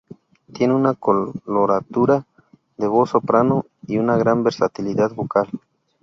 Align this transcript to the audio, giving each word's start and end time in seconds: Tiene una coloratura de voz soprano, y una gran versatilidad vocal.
Tiene 0.55 0.73
una 0.73 0.95
coloratura 0.95 2.25
de 2.75 2.87
voz 2.87 3.11
soprano, 3.11 3.67
y 3.85 3.99
una 3.99 4.17
gran 4.17 4.43
versatilidad 4.43 5.13
vocal. 5.13 5.47